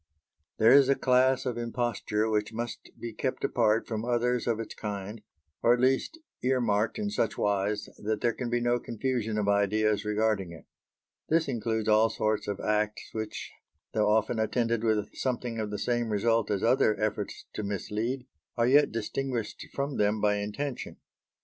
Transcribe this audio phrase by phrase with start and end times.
[0.57, 4.73] There is a class of imposture which must be kept apart from others of its
[4.73, 5.21] kind,
[5.61, 9.47] or at least ear marked in such wise that there can be no confusion of
[9.47, 10.65] ideas regarding it.
[11.29, 13.51] This includes all sorts of acts which,
[13.93, 18.25] though often attended with something of the same result as other efforts to mislead,
[18.57, 20.97] are yet distinguished from them by intention.